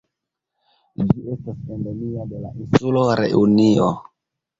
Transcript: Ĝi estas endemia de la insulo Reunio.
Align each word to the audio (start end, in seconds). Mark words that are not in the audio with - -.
Ĝi 1.09 1.25
estas 1.35 1.59
endemia 1.75 2.25
de 2.31 2.39
la 2.45 2.53
insulo 2.63 3.05
Reunio. 3.21 3.91